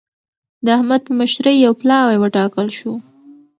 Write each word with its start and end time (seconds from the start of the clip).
د 0.65 0.67
احمد 0.77 1.01
په 1.07 1.11
مشرۍ 1.19 1.55
يو 1.65 1.73
پلاوی 1.81 2.17
وټاکل 2.19 2.67
شو. 2.77 2.93